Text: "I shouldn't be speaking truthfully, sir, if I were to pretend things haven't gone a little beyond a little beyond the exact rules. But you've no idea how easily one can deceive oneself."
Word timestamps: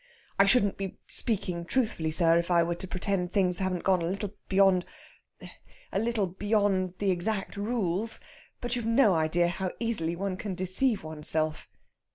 "I 0.39 0.45
shouldn't 0.45 0.79
be 0.79 0.97
speaking 1.11 1.63
truthfully, 1.63 2.09
sir, 2.09 2.39
if 2.39 2.49
I 2.49 2.63
were 2.63 2.73
to 2.73 2.87
pretend 2.87 3.31
things 3.31 3.59
haven't 3.59 3.83
gone 3.83 4.01
a 4.01 4.07
little 4.07 4.33
beyond 4.49 4.83
a 5.93 5.99
little 5.99 6.25
beyond 6.25 6.95
the 6.97 7.11
exact 7.11 7.55
rules. 7.55 8.19
But 8.61 8.75
you've 8.75 8.87
no 8.87 9.13
idea 9.13 9.47
how 9.47 9.69
easily 9.79 10.15
one 10.15 10.37
can 10.37 10.55
deceive 10.55 11.03
oneself." 11.03 11.67